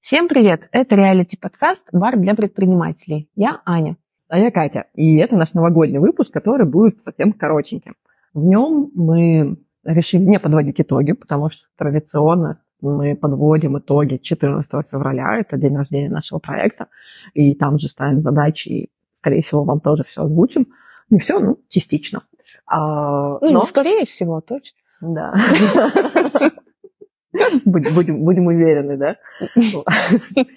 [0.00, 0.68] Всем привет!
[0.72, 3.28] Это реалити-подкаст «Бар для предпринимателей».
[3.36, 3.96] Я Аня.
[4.28, 4.86] А я Катя.
[4.94, 7.94] И это наш новогодний выпуск, который будет совсем коротеньким.
[8.32, 15.38] В нем мы решили не подводить итоги, потому что традиционно мы подводим итоги 14 февраля,
[15.40, 16.86] это день рождения нашего проекта,
[17.34, 20.68] и там же ставим задачи, и, скорее всего, вам тоже все озвучим.
[21.10, 22.22] Не все, ну, частично.
[22.64, 24.78] А, Ну, но- скорее всего, точно.
[25.02, 25.34] Да.
[27.64, 29.16] Будем, будем, уверены, да?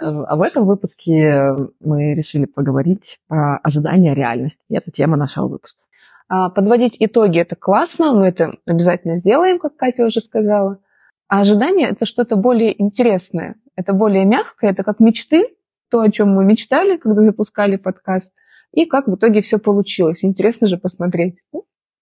[0.00, 4.60] А в этом выпуске мы решили поговорить про ожидания реальности.
[4.68, 5.82] И это тема нашего выпуска.
[6.28, 10.78] А, Подводить итоги– это классно, мы это обязательно сделаем, как Катя уже сказала.
[11.26, 15.48] А ожидание– это что-то более интересное, это более мягкое, это как мечты,
[15.90, 18.32] то, о чем мы мечтали, когда запускали подкаст,
[18.72, 20.24] и как в итоге все получилось.
[20.24, 21.38] Интересно же посмотреть.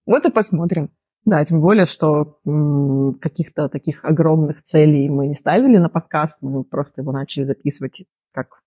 [0.07, 0.91] Вот и посмотрим.
[1.27, 2.39] Да, тем более, что
[3.21, 8.63] каких-то таких огромных целей мы не ставили на подкаст, мы просто его начали записывать как,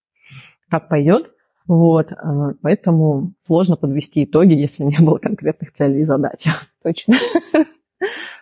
[0.69, 1.31] как пойдет.
[1.67, 6.45] Вот, а, поэтому сложно подвести итоги, если не было конкретных целей и задач.
[6.83, 7.15] Точно.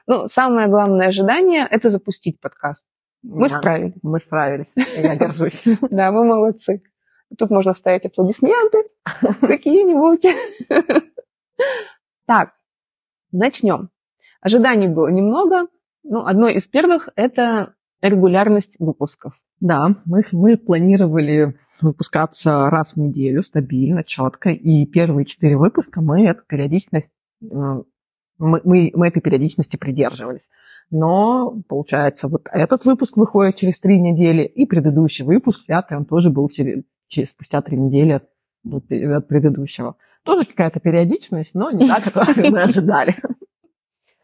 [0.07, 2.87] Ну, самое главное ожидание– это запустить подкаст.
[3.21, 3.93] Мы Да, справились.
[4.01, 5.61] Мы справились, я горжусь.
[5.91, 6.81] Да, мы молодцы.
[7.37, 8.79] Тут можно ставить аплодисменты
[9.41, 10.25] какие-нибудь.
[12.25, 12.53] Так,
[13.31, 13.89] начнем.
[14.47, 15.67] Ожиданий было немного.
[16.03, 19.33] Ну, одно из первых– это регулярность выпусков.
[19.59, 26.25] Да, мы, мы планировали выпускаться раз в неделю, стабильно, четко, и первые четыре выпуска мы
[26.25, 27.09] эту периодичность,
[27.41, 30.47] э, мы, мы, мы этой периодичности придерживались.
[30.91, 36.29] Но, получается, вот этот выпуск выходит через три недели, и предыдущий выпуск, пятый, он тоже
[36.29, 38.23] был через, через- спустя три недели от,
[38.91, 39.97] от предыдущего.
[40.23, 43.13] Тоже какая-то периодичность, но не та, которую мы ожидали.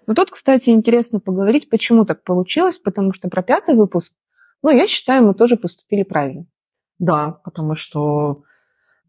[0.08, 4.14] Но тут, кстати, интересно поговорить, почему так получилось, потому что про пятый выпуск,
[4.62, 6.46] ну, я считаю, мы тоже поступили правильно.
[7.00, 8.44] Да, потому что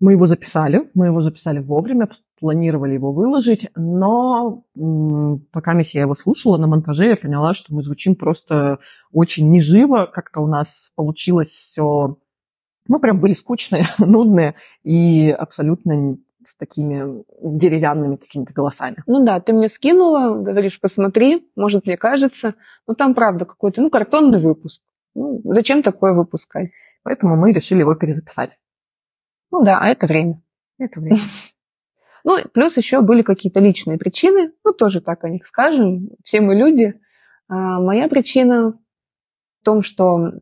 [0.00, 4.64] мы его записали, мы его записали вовремя, планировали его выложить, но
[5.52, 8.80] пока я его слушала на монтаже, я поняла, что мы звучим просто
[9.12, 12.18] очень неживо, как-то у нас получилось все...
[12.86, 16.18] Мы прям были скучные, нудные и абсолютно
[16.48, 18.96] с такими деревянными какими-то голосами.
[19.06, 22.54] Ну да, ты мне скинула, говоришь, посмотри, может, мне кажется.
[22.86, 24.82] Ну, там, правда, какой-то, ну, картонный выпуск.
[25.14, 26.70] Ну, зачем такое выпускать?
[27.02, 28.58] Поэтому мы решили его перезаписать.
[29.50, 30.42] Ну да, а это время.
[30.78, 31.20] Это время.
[32.26, 36.54] Ну, плюс еще были какие-то личные причины, ну, тоже так о них скажем, все мы
[36.54, 36.98] люди.
[37.48, 38.78] А моя причина
[39.60, 40.32] в том, что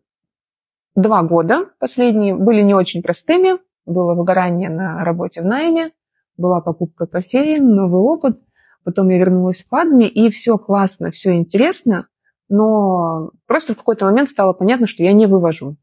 [0.94, 5.92] два года последние были не очень простыми, было выгорание на работе в найме,
[6.36, 8.40] была покупка кофеин, новый опыт,
[8.84, 12.08] потом я вернулась в Падме, и все классно, все интересно,
[12.48, 15.76] но просто в какой-то момент стало понятно, что я не вывожу.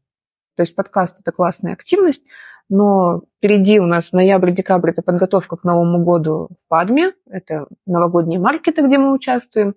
[0.56, 2.22] То есть подкаст– это классная активность,
[2.68, 8.86] но впереди у нас ноябрь-декабрь– это подготовка к Новому году в Падме, это новогодние маркеты,
[8.86, 9.74] где мы участвуем,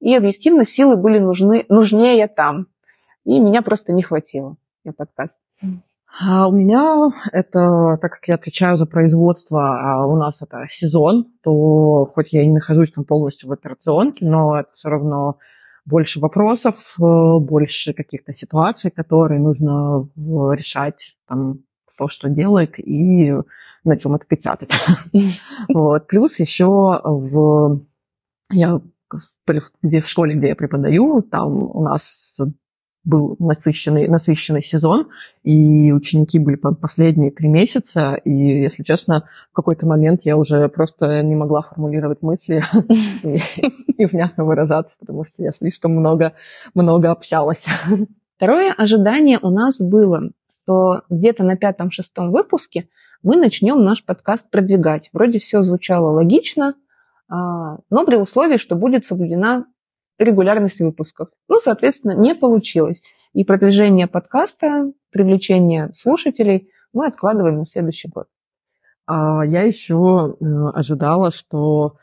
[0.00, 2.66] и объективно силы были нужны, нужнее там.
[3.24, 5.38] И меня просто не хватило на подкаст.
[6.18, 11.26] А у меня это, так как я отвечаю за производство, а у нас это сезон,
[11.42, 15.38] то хоть я и не нахожусь там полностью в операционке, но это все равно
[15.86, 23.32] больше вопросов, э, больше каких-то ситуаций, которые нужно решать, там, кто что делает и
[23.84, 24.70] на чем это печатать.
[25.68, 26.06] Вот.
[26.06, 27.80] Плюс еще в...
[28.50, 28.80] Я
[29.82, 32.38] где, в школе, где я преподаю, там у нас
[33.04, 35.08] был насыщенный, насыщенный сезон,
[35.42, 40.68] и ученики были по- последние три месяца, и, если честно, в какой-то момент я уже
[40.68, 42.62] просто не могла формулировать мысли
[43.22, 43.40] и,
[44.02, 46.34] и внятно выражаться, потому что я слишком много,
[46.74, 47.66] много общалась.
[48.36, 50.30] Второе ожидание у нас было,
[50.62, 52.88] что где-то на пятом-шестом выпуске
[53.22, 55.10] мы начнем наш подкаст продвигать.
[55.12, 56.74] Вроде все звучало логично,
[57.28, 59.66] а, но при условии, что будет соблюдена
[60.20, 61.28] регулярность выпусков.
[61.48, 63.02] Ну, соответственно, не получилось.
[63.32, 68.26] И продвижение подкаста, привлечение слушателей мы откладываем на следующий год.
[69.06, 70.44] А я еще э,
[70.74, 71.96] ожидала, что...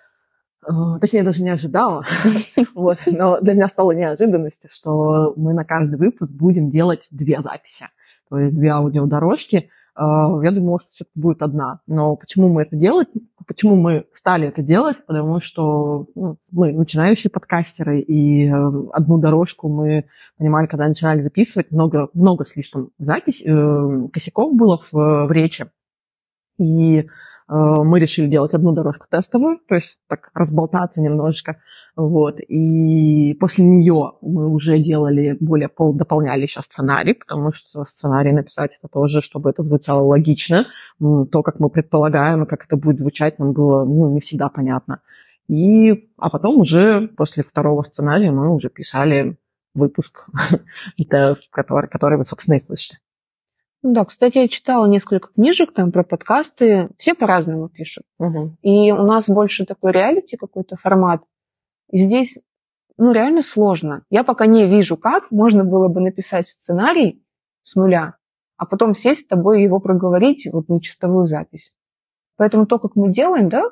[0.67, 2.05] э, Точнее, даже не ожидала,
[3.05, 7.87] но для меня стало неожиданностью, что мы на каждый выпуск будем делать две записи,
[8.29, 9.69] то есть две аудиодорожки.
[9.97, 11.81] А, Я думала, что все-таки будет одна.
[11.87, 13.07] Но почему мы это делать?
[13.47, 14.97] Почему мы стали это делать?
[15.07, 18.51] Потому что ну, мы начинающие подкастеры, и э,
[18.91, 20.05] одну дорожку мы
[20.37, 25.65] понимали, когда начинали записывать, много, много слишком запись, э, косяков было в, в речи.
[26.59, 27.07] И
[27.49, 31.61] мы решили делать одну дорожку тестовую, то есть так разболтаться немножечко.
[31.95, 32.39] Вот.
[32.39, 38.77] И после нее мы уже делали более пол, дополняли еще сценарий, потому что сценарий написать
[38.77, 40.65] это тоже, чтобы это звучало логично.
[40.99, 45.01] То, как мы предполагаем, как это будет звучать, нам было ну, не всегда понятно.
[45.47, 49.37] И, а потом уже после второго сценария мы уже писали
[49.73, 50.29] выпуск,
[51.51, 52.97] который, который вы, собственно, и слышите.
[53.87, 56.89] Ну да, кстати, я читала несколько книжек там про подкасты.
[56.97, 58.03] Все по-разному пишут.
[58.19, 58.57] Угу.
[58.61, 61.23] И у нас больше такой реалити какой-то формат.
[61.89, 62.37] И здесь,
[62.97, 64.03] ну, реально сложно.
[64.09, 67.23] Я пока не вижу, как можно было бы написать сценарий
[67.61, 68.17] с нуля,
[68.57, 71.73] а потом сесть с тобой и его проговорить вот на чистовую запись.
[72.35, 73.71] Поэтому то, как мы делаем, да,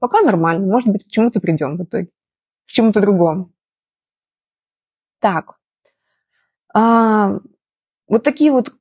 [0.00, 0.66] пока нормально.
[0.66, 2.08] Может быть, к чему-то придем в итоге.
[2.66, 3.52] К чему-то другому.
[5.20, 5.54] Так.
[6.74, 7.38] А,
[8.08, 8.74] вот такие вот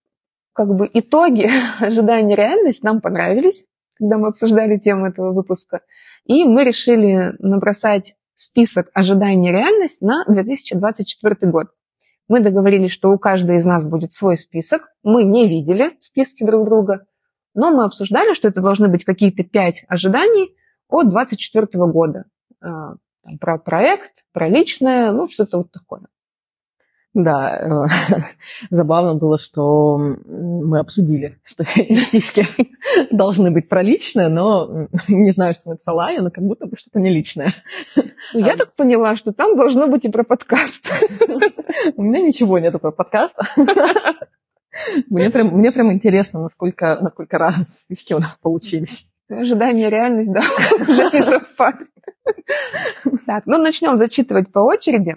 [0.59, 3.63] как бы итоги ожидания реальность нам понравились,
[3.97, 5.83] когда мы обсуждали тему этого выпуска.
[6.25, 11.67] И мы решили набросать список ожиданий реальность на 2024 год.
[12.27, 14.89] Мы договорились, что у каждой из нас будет свой список.
[15.01, 17.05] Мы не видели списки друг друга,
[17.55, 20.53] но мы обсуждали, что это должны быть какие-то пять ожиданий
[20.89, 22.25] от 2024 года.
[22.61, 22.95] А,
[23.39, 26.01] про проект, про личное, ну, что-то вот такое.
[27.23, 28.21] Да, э,
[28.69, 32.47] забавно было, что мы обсудили, что эти списки
[33.11, 36.99] должны быть про личное, но не знаю, что написала я, но как будто бы что-то
[36.99, 37.53] не личное.
[37.97, 40.89] Ну, я так поняла, что там должно быть и про подкаст.
[41.95, 43.37] У меня ничего нету про подкаст.
[45.09, 49.05] Мне прям, мне прям интересно, насколько, насколько разные списки у нас получились.
[49.29, 50.41] Ожидание реальность, да,
[50.87, 51.87] уже не совпали.
[53.25, 55.15] Так, ну начнем зачитывать по очереди.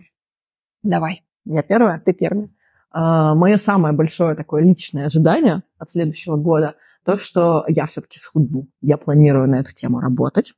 [0.83, 1.23] Давай.
[1.45, 2.01] Я первая?
[2.01, 2.49] Ты первая.
[2.95, 6.75] Uh, мое самое большое такое личное ожидание от следующего года
[7.05, 8.69] то, что я все-таки схудну.
[8.81, 10.55] Я планирую на эту тему работать,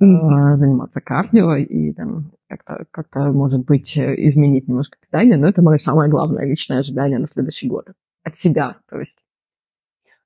[0.00, 0.56] mm-hmm.
[0.56, 6.10] заниматься кардио и там как-то, как-то, может быть, изменить немножко питание, но это мое самое
[6.10, 7.88] главное личное ожидание на следующий год.
[8.22, 9.18] От себя, то есть.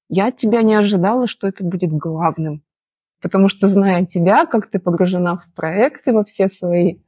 [0.08, 2.62] Я от тебя не ожидала, что это будет главным.
[3.22, 6.98] Потому что, зная тебя, как ты погружена в проекты во все свои, а,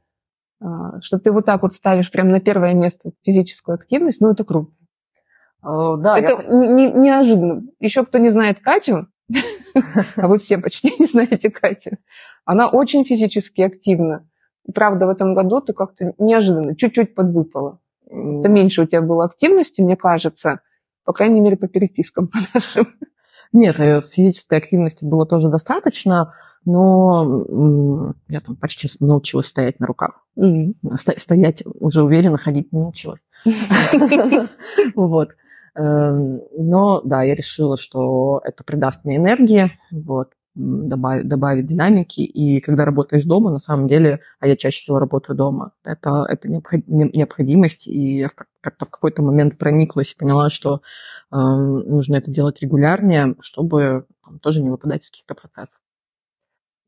[1.01, 4.71] что ты вот так вот ставишь прямо на первое место физическую активность, ну, это круто.
[5.61, 6.47] Да, это я...
[6.47, 7.63] не, неожиданно.
[7.79, 9.07] Еще кто не знает Катю,
[10.15, 11.97] а вы все почти не знаете Катю,
[12.45, 14.27] она очень физически активна.
[14.65, 17.79] И правда, в этом году ты как-то неожиданно, чуть-чуть подвыпала.
[18.05, 20.61] Это меньше у тебя было активности, мне кажется,
[21.05, 22.87] по крайней мере, по перепискам по нашим.
[23.51, 26.33] Нет, э, физической активности было тоже достаточно,
[26.65, 30.25] но я там почти научилась стоять на руках.
[30.37, 31.17] Mm-hmm.
[31.17, 33.21] Стоять уже уверенно, ходить не научилась.
[34.95, 35.29] Вот.
[35.75, 42.21] Эм, но да, я решила, что это придаст мне энергии, вот, добавит, добавит динамики.
[42.21, 46.47] И когда работаешь дома, на самом деле, а я чаще всего работаю дома, это, это
[46.49, 47.87] необходимость.
[47.87, 48.29] И я
[48.61, 50.81] как-то в какой-то момент прониклась и поняла, что
[51.31, 55.77] э, нужно это делать регулярнее, чтобы там, тоже не выпадать из каких-то процессов.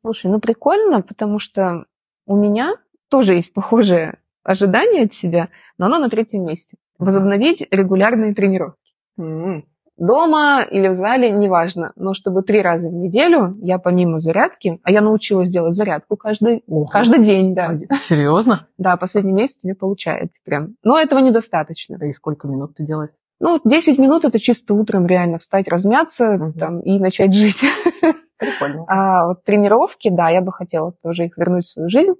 [0.08, 1.84] Слушай, ну прикольно, потому что
[2.26, 2.76] у меня
[3.10, 6.78] тоже есть похожее ожидание от себя, но оно на третьем месте.
[6.98, 8.94] Возобновить регулярные тренировки.
[9.20, 9.64] Mm-hmm.
[9.98, 14.92] Дома или в зале, неважно, но чтобы три раза в неделю я помимо зарядки, а
[14.92, 16.86] я научилась делать зарядку каждый, Ого.
[16.86, 17.78] каждый день, да.
[18.08, 18.70] Серьезно?
[18.78, 20.76] Да, последний месяц мне получается прям.
[20.84, 21.98] Но этого недостаточно.
[22.06, 23.12] И сколько минут ты делаешь?
[23.42, 26.54] Ну, 10 минут это чисто утром реально встать, размяться угу.
[26.58, 27.66] там, и начать жить.
[28.38, 28.86] Прикольно.
[28.88, 32.14] А вот тренировки, да, я бы хотела тоже их вернуть в свою жизнь,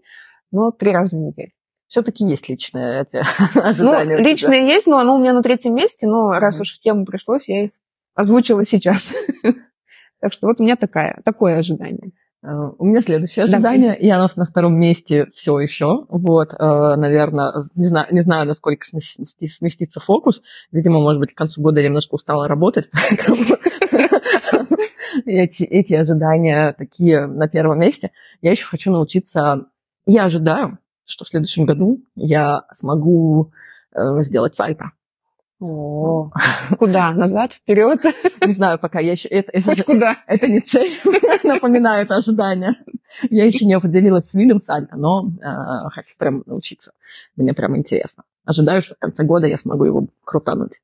[0.52, 1.52] но три раза в неделю.
[1.88, 3.24] Все-таки есть личные эти
[3.58, 4.18] ожидания.
[4.18, 6.40] Ну, личные есть, но оно у меня на третьем месте, но mm-hmm.
[6.40, 7.72] раз уж в тему пришлось, я их
[8.16, 9.14] озвучила сейчас.
[10.22, 12.12] так что вот у меня такая, такое ожидание.
[12.46, 14.00] Uh, у меня следующее ожидание, Давай.
[14.00, 16.06] и оно на втором месте все еще.
[16.08, 20.44] Вот, uh, наверное, не знаю, не знаю, насколько сместится фокус.
[20.72, 22.90] Видимо, может быть, к концу года я немножко устала работать,
[25.26, 28.12] эти, эти ожидания такие на первом месте.
[28.42, 29.66] Я еще хочу научиться...
[30.06, 33.52] Я ожидаю, что в следующем году я смогу
[33.94, 34.92] э, сделать сайта.
[35.60, 36.30] О,
[36.78, 37.12] куда?
[37.12, 38.04] Назад, вперед?
[38.46, 39.28] Не знаю, пока я еще...
[39.30, 40.18] Это, это, куда?
[40.28, 41.00] Это не цель,
[41.44, 42.76] напоминаю, это ожидание.
[43.30, 46.92] Я еще не определилась с видом сайта, но э, хочу прям научиться.
[47.36, 48.24] Мне прям интересно.
[48.46, 50.82] Ожидаю, что в конце года я смогу его крутануть.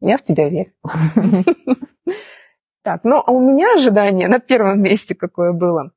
[0.00, 0.72] Я в тебя верю.
[2.88, 5.92] Так, ну, а у меня ожидание на первом месте какое было.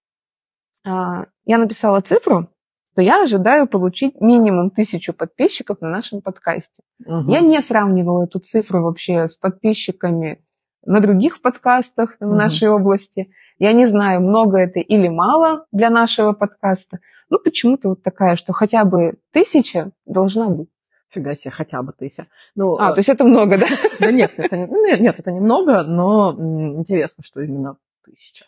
[0.86, 2.50] А, я написала цифру,
[2.92, 6.84] что я ожидаю получить минимум тысячу подписчиков на нашем подкасте.
[7.06, 7.32] Угу.
[7.32, 10.44] Я не сравнивала эту цифру вообще с подписчиками
[10.86, 13.32] на других подкастах в нашей области.
[13.58, 17.00] Я не знаю, много это или мало для нашего подкаста.
[17.30, 20.68] Ну, почему-то вот такая, что хотя бы тысяча должна быть.
[21.12, 22.28] Фига себе, хотя бы тысяча.
[22.56, 23.68] Ну, А, то есть это много, да?
[24.00, 26.34] Да нет, это, ну, нет, это немного, но
[26.80, 28.46] интересно, что именно тысяча.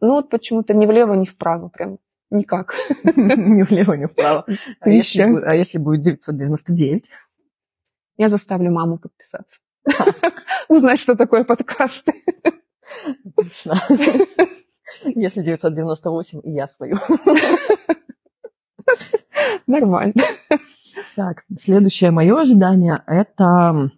[0.00, 1.98] Ну вот почему-то ни влево, ни вправо прям
[2.30, 2.74] никак.
[3.04, 4.46] Ни влево, ни вправо.
[4.80, 7.10] А если, а если будет 999?
[8.16, 9.60] Я заставлю маму подписаться.
[10.68, 12.12] Узнать, что такое подкасты.
[13.24, 13.74] Отлично.
[15.04, 16.98] Если 998, и я свою.
[19.66, 20.22] Нормально.
[21.16, 23.90] Так, следующее мое ожидание– это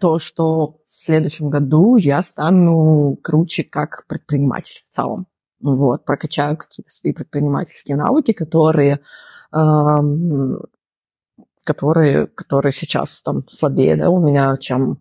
[0.00, 5.26] то, что в следующем году я стану круче как предприниматель в целом.
[5.60, 9.00] Вот, прокачаю какие-то свои предпринимательские навыки, которые,
[9.52, 10.60] эм,
[11.64, 14.92] которые, которые сейчас там слабее да, у меня, чем...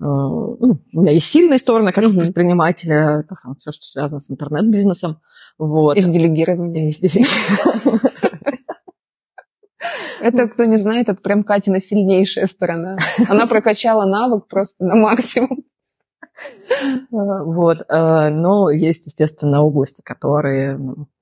[0.00, 2.18] э, ну, у меня есть сильные стороны как Мгм.
[2.18, 3.24] предпринимателя,
[3.58, 5.20] все, что связано с интернет-бизнесом.
[5.58, 5.96] Вот.
[5.96, 6.88] Делегирования.
[6.90, 8.00] Из делегирования.
[10.24, 12.96] Это, кто не знает, это прям Катина сильнейшая сторона.
[13.28, 15.64] Она прокачала навык просто на максимум.
[16.78, 20.80] Э, Вот, э, но есть, естественно, области, которые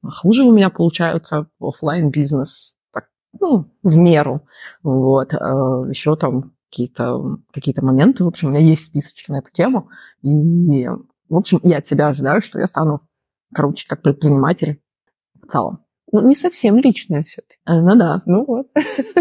[0.08, 1.48] хуже у меня получаются.
[1.60, 3.08] оффлайн бизнес так,
[3.40, 4.46] ну, в меру.
[4.84, 8.22] Вот, еще там какие-то какие моменты.
[8.22, 9.88] В общем, у меня есть списочки на эту тему.
[10.22, 10.86] И,
[11.28, 13.00] в общем, я от себя ожидаю, что я стану
[13.52, 14.80] круче как предприниматель
[15.42, 15.84] в целом.
[16.12, 17.56] Ну, не совсем личное все-таки.
[17.66, 18.68] Э, Ну да, Ну вот.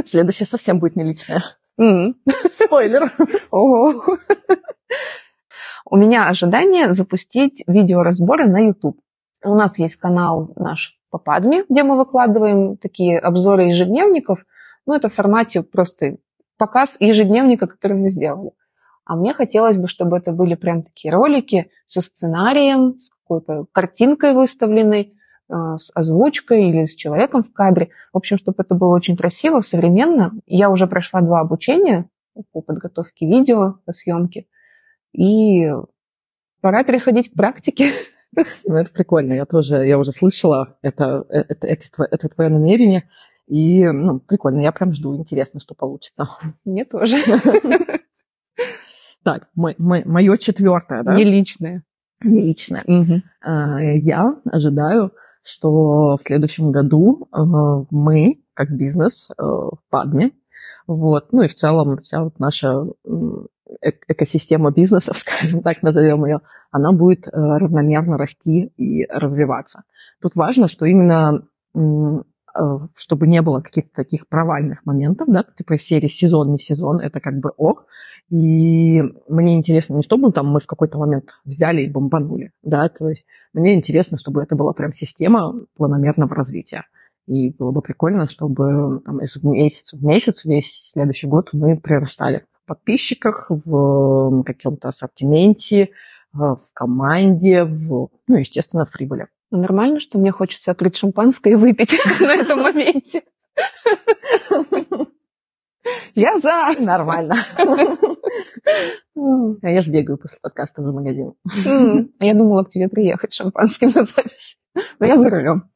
[0.06, 1.44] следующее совсем будет не личное.
[2.52, 3.12] Спойлер.
[3.50, 4.18] Ого.
[5.86, 9.00] У меня ожидание запустить видеоразборы на YouTube.
[9.44, 14.46] У нас есть канал наш по Падме, где мы выкладываем такие обзоры ежедневников.
[14.86, 16.18] Ну, это в формате просто
[16.58, 18.52] показ ежедневника, который мы сделали.
[19.06, 24.34] А мне хотелось бы, чтобы это были прям такие ролики со сценарием, с какой-то картинкой
[24.34, 25.14] выставленной,
[25.78, 27.90] с озвучкой или с человеком в кадре.
[28.14, 30.32] В общем, чтобы это было очень красиво, современно.
[30.46, 32.10] Я уже прошла два обучения
[32.54, 34.48] по подготовке видео, по съемке.
[35.14, 35.68] И
[36.62, 37.90] пора переходить к практике.
[38.66, 39.34] Ну, это прикольно.
[39.34, 43.04] Я тоже, я уже слышала, это, это, это, тво- это твое намерение.
[43.46, 44.62] И, ну, прикольно.
[44.62, 45.14] Я прям жду.
[45.18, 46.30] Интересно, что получится.
[46.64, 47.18] Мне тоже.
[49.24, 51.16] Так, мое четвертое, да?
[51.16, 51.84] Не личное.
[52.24, 52.84] Не личное.
[53.42, 55.12] А, Я ожидаю,
[55.44, 57.38] что в следующем году э,
[57.90, 60.32] мы, как бизнес э, в Падме,
[60.88, 62.86] вот, ну и в целом вся вот наша
[64.08, 69.84] экосистема бизнесов, скажем так, назовем ее, она будет э, равномерно расти и развиваться.
[70.22, 71.44] Тут важно, что именно
[72.98, 77.40] чтобы не было каких-то таких провальных моментов, да, типа серии сезон, не сезон, это как
[77.40, 77.86] бы ок.
[78.30, 83.10] И мне интересно не чтобы там мы в какой-то момент взяли и бомбанули, да, то
[83.10, 86.86] есть мне интересно, чтобы это была прям система планомерного развития.
[87.28, 92.46] И было бы прикольно, чтобы там, из месяца в месяц весь следующий год мы прирастали
[92.64, 95.88] в подписчиках, в каком-то ассортименте, э,
[96.34, 99.28] в команде, в, ну, естественно, в прибыли.
[99.52, 103.24] Нормально, что мне хочется открыть шампанское и выпить на этом моменте.
[106.16, 106.72] Я за.
[106.80, 107.36] Нормально.
[109.64, 111.34] А Я сбегаю после подкаста в магазин.
[112.20, 114.58] А я думала к тебе приехать шампанским на запись.
[115.00, 115.70] Но я за рулем.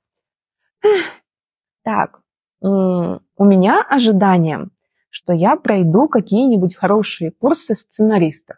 [1.83, 2.19] Так,
[2.61, 4.69] у меня ожидание,
[5.09, 8.57] что я пройду какие-нибудь хорошие курсы сценаристов.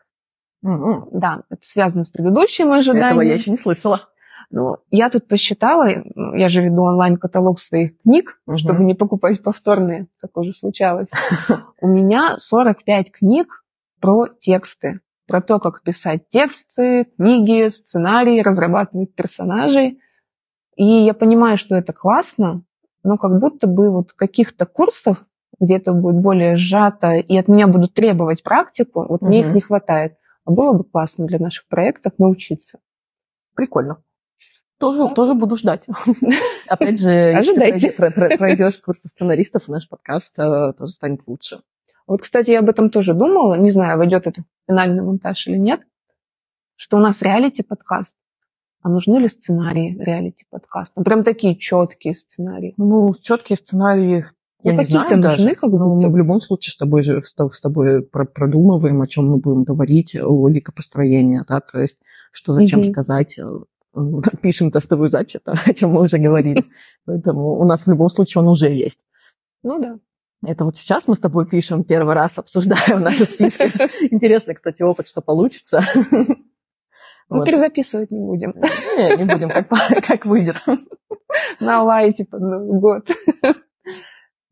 [0.63, 1.07] М-м.
[1.11, 3.21] Да, это связано с предыдущим Этого ожиданием.
[3.21, 4.09] я еще не слышала.
[4.49, 5.87] Ну, я тут посчитала,
[6.35, 8.57] я же веду онлайн-каталог своих книг, Мгм.
[8.57, 11.11] чтобы не покупать повторные, как уже случалось.
[11.81, 13.65] У меня 45 книг
[13.99, 19.99] про тексты, про то, как писать тексты, книги, сценарии, разрабатывать персонажей.
[20.77, 22.63] И я понимаю, что это классно,
[23.03, 25.25] но как будто бы вот каких-то курсов,
[25.59, 29.61] где это будет более сжато, и от меня будут требовать практику, вот мне их не
[29.61, 30.17] хватает.
[30.45, 32.79] А было бы классно для наших проектов научиться.
[33.55, 33.97] Прикольно.
[34.79, 35.87] Тоже, тоже буду ждать.
[36.67, 41.61] Опять же, если пройдешь- про- про- пройдешь курсы сценаристов, наш подкаст э, тоже станет лучше.
[42.05, 45.57] Вот, кстати, я об этом тоже думала, не знаю, войдет это в финальный монтаж или
[45.57, 45.81] нет,
[46.75, 48.15] что у нас реалити-подкаст.
[48.83, 51.01] А нужны ли сценарии реалити-подкаста?
[51.01, 52.73] Прям такие четкие сценарии.
[52.77, 54.23] Ну, четкие сценарии,
[54.63, 56.13] я Ну, какие-то нужны, как Ну, будто мы бы.
[56.13, 59.37] в любом случае с тобой же с тоб- с тобой про- продумываем, о чем мы
[59.37, 61.97] будем говорить, логика построения, да, то есть
[62.31, 62.91] что зачем Мгм.
[62.91, 63.43] сказать, э,
[64.41, 66.65] пишем тестовую запись, это о чем мы уже говорили.
[67.05, 69.05] Поэтому у нас в любом случае он уже есть.
[69.63, 69.99] Ну да.
[70.45, 73.63] Это вот сейчас мы с тобой пишем, первый раз обсуждаем наши списки.
[74.13, 75.81] Интересно, кстати, опыт, что получится.
[77.29, 77.45] Ну, Вот.
[77.45, 78.53] перезаписывать не будем.
[78.97, 79.67] Не, не будем, как,
[80.07, 80.63] как выйдет.
[81.59, 83.09] На лайте под Новый год.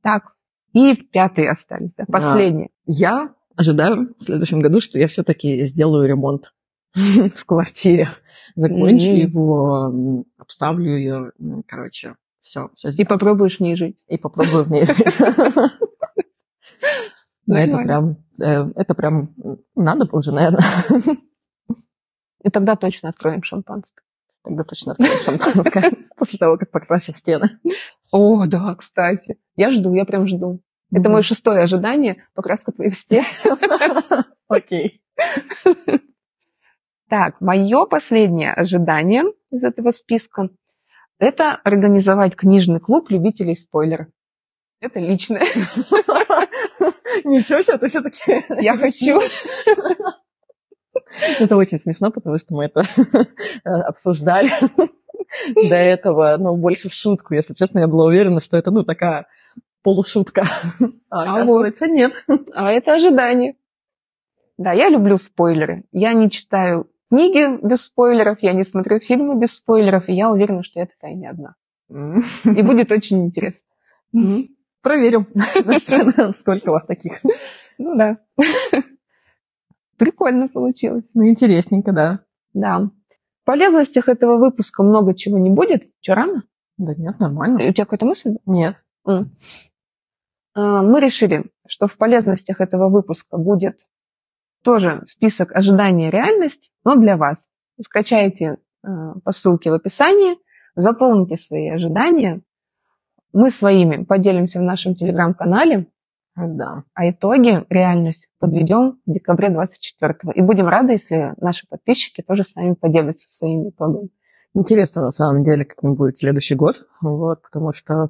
[0.02, 0.34] Так,
[0.74, 2.70] и пятые остались, да, последние.
[2.86, 6.52] Я ожидаю в следующем году, что я все-таки сделаю ремонт
[7.36, 8.10] в квартире.
[8.56, 9.16] Закончу Мгм.
[9.18, 14.04] его, обставлю ее, м, короче, все, все И попробуешь в ней жить.
[14.08, 14.98] и попробую в ней жить.
[17.48, 19.36] Ну, Это прям, э, это прям
[19.76, 20.64] надо уже, наверное.
[22.44, 24.04] И тогда точно откроем шампанское.
[24.44, 27.50] Тогда точно откроем шампанское после того, как покрасим стены.
[28.12, 29.38] О, да, кстати.
[29.56, 30.62] Я жду, я прям жду.
[30.92, 33.24] Это мое шестое ожидание, покраска твоих стен.
[34.48, 35.04] Окей.
[37.10, 40.50] Так, мое последнее ожидание из этого списка–
[41.20, 44.08] это организовать книжный клуб любителей спойлеров.
[44.82, 45.42] Это личное.
[47.24, 48.44] Ничего себе, ты все-таки...
[48.62, 49.22] Я хочу.
[51.40, 52.84] Это очень смешно, потому что мы это
[53.64, 54.50] э, обсуждали
[55.54, 57.34] до этого, ну, больше в шутку.
[57.34, 59.28] Если честно, я была уверена, что это, ну, такая
[59.84, 60.48] полушутка.
[61.10, 62.14] А, А оказывается, нет.
[62.54, 63.56] А это ожидание.
[64.58, 65.84] Да, я люблю спойлеры.
[65.92, 70.64] Я не читаю книги без спойлеров, я не смотрю фильмы без спойлеров, и я уверена,
[70.64, 71.56] что я такая не одна.
[71.90, 73.68] И будет очень интересно.
[74.82, 75.28] Проверим,
[76.40, 77.20] сколько у вас таких.
[77.78, 78.18] Ну да.
[79.98, 81.10] Прикольно получилось.
[81.14, 82.20] Ну, интересненько, да.
[82.54, 82.80] Да.
[83.42, 85.90] В полезностях этого выпуска много чего не будет.
[86.02, 86.44] Что, рано?
[86.78, 87.56] Да нет, нормально.
[87.58, 88.38] У тебя какая-то мысль?
[88.46, 88.76] Нет.
[89.06, 89.24] А,
[90.54, 93.80] Мы решили, что в полезностях этого выпуска будет
[94.66, 97.48] тоже список ожидания реальность, но для вас.
[97.82, 98.88] Скачайте э,
[99.24, 100.38] по ссылке в описании,
[100.76, 102.42] заполните свои ожидания.
[103.32, 105.88] Мы своими поделимся в нашем телеграм-канале,
[106.36, 106.84] Да.
[106.94, 112.56] а итоги, реальность подведем в декабре 24 И будем рады, если наши подписчики тоже с
[112.56, 114.10] нами поделятся своими итогами.
[114.56, 116.88] Интересно, на самом деле, как будет следующий год.
[117.02, 118.10] Вот, потому что,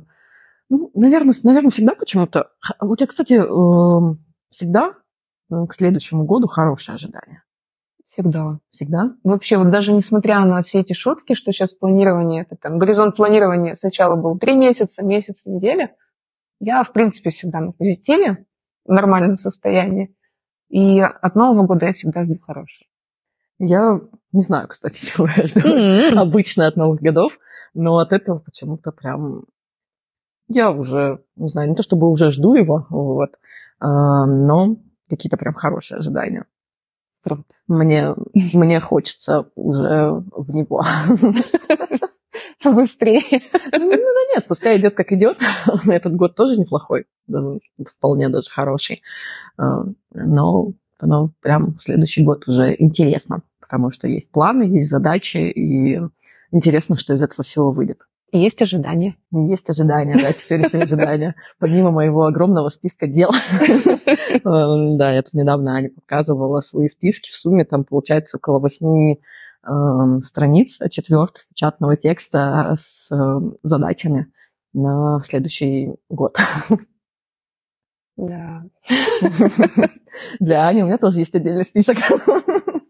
[0.69, 2.51] ну, наверное, наверное, всегда почему-то...
[2.79, 4.93] У тебя, кстати, эм, всегда
[5.49, 7.43] к следующему году хорошее ожидание.
[8.07, 8.59] Всегда.
[8.69, 9.15] Всегда?
[9.23, 13.75] Вообще, вот даже несмотря на все эти шутки, что сейчас планирование, это там, горизонт планирования
[13.75, 15.93] сначала был три месяца, месяц, неделя,
[16.60, 18.45] я, в принципе, всегда на позитиве,
[18.86, 20.15] в нормальном состоянии.
[20.69, 22.88] И от Нового года я всегда жду хорошего.
[23.60, 23.99] Я
[24.31, 27.38] не знаю, кстати, чего я жду обычно от Новых годов,
[27.73, 29.45] но от этого почему-то прям...
[30.47, 33.31] Я уже, не знаю, не то чтобы уже жду его, вот,
[33.79, 34.77] а, но
[35.10, 36.46] какие-то прям хорошие ожидания.
[37.68, 40.84] Мне, мне хочется уже в него.
[42.63, 43.41] Побыстрее.
[43.72, 45.39] Ну, да нет, пускай идет как идет.
[45.88, 47.06] Этот год тоже неплохой,
[47.88, 49.02] вполне даже хороший.
[49.58, 56.02] А, Но, но прям следующий год уже интересно, потому что есть планы, есть задачи, и
[56.52, 58.00] интересно, что из этого всего выйдет.
[58.31, 59.15] Есть ожидания.
[59.31, 61.35] Есть ожидания, да, теперь еще ожидания.
[61.59, 63.31] Помимо моего огромного списка дел.
[64.07, 67.31] Э, Да, я тут недавно Аня показывала свои списки.
[67.31, 69.19] В сумме там получается около восьми
[69.67, 74.27] эм, страниц четвертых печатного текста с эм, задачами
[74.73, 76.38] на следующий год.
[78.17, 78.63] Да.
[80.39, 81.97] Для Ани у меня тоже есть отдельный список.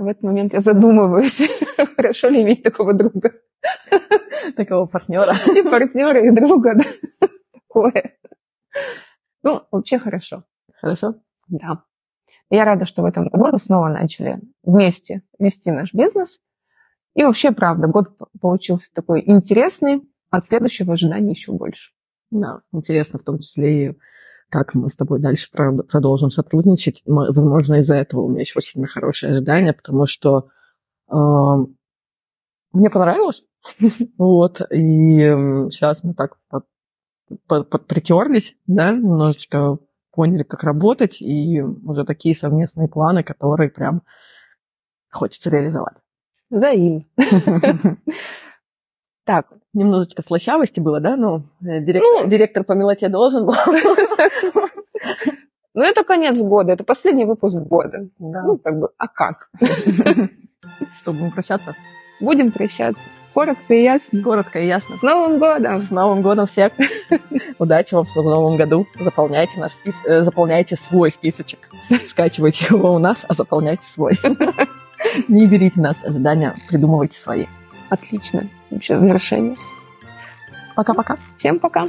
[0.00, 1.42] В этот момент я задумываюсь,
[1.96, 3.34] хорошо ли иметь такого друга.
[4.56, 5.34] Такого партнера.
[5.54, 6.74] И партнера, и друга.
[6.74, 7.28] да.
[7.52, 8.16] Такое.
[9.42, 10.44] Ну, вообще хорошо.
[10.80, 11.16] Хорошо?
[11.48, 11.82] Да.
[12.48, 16.40] Я рада, что в этом году мы снова начали вместе вести наш бизнес.
[17.14, 21.92] И вообще, правда, год получился такой интересный, от следующего ожидания еще больше.
[22.30, 23.98] Да, интересно в том числе и
[24.50, 27.02] как мы с тобой дальше прод- продолжим сотрудничать.
[27.06, 30.48] Возможно, из-за этого у меня еще очень сильно хорошие ожидания, потому что
[31.10, 31.76] эм,
[32.72, 33.44] мне понравилось.
[34.18, 35.20] Вот, и
[35.70, 36.36] сейчас мы так
[37.46, 39.78] подпритерлись, да, немножечко
[40.12, 44.02] поняли, как работать, и уже такие совместные планы, которые прям
[45.10, 45.96] хочется реализовать.
[46.50, 47.04] Взаимно.
[49.24, 52.26] Так, Немножечко слащавости было, да, ну, э, дирек- Ну.
[52.26, 53.54] директор по мелоте должен был.
[55.74, 58.08] ну это конец года, это последний выпуск года.
[58.18, 58.42] Да.
[58.42, 59.48] Ну, как бы, а как?
[61.00, 61.74] Что, будем прощаться?
[62.20, 63.08] Будем прощаться.
[63.32, 64.22] Коротко и ясно.
[64.22, 64.96] Коротко и ясно.
[64.96, 65.80] С Новым годом!
[65.80, 66.72] С Новым годом всех!
[67.60, 68.86] Удачи вам в Новом году.
[68.98, 69.94] Заполняйте наш спис...
[70.04, 71.60] э, заполняйте свой списочек.
[72.08, 74.18] Скачивайте его у нас, а заполняйте свой.
[75.28, 77.46] Не берите нас ожидания, придумывайте свои.
[77.88, 78.48] Отлично.
[78.70, 79.56] Вообще завершение.
[80.76, 81.18] Пока-пока.
[81.36, 81.86] Всем пока.